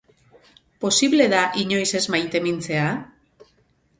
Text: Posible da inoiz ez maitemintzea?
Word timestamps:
Posible 0.85 1.27
da 1.33 1.41
inoiz 1.65 1.91
ez 2.01 2.03
maitemintzea? 2.15 2.87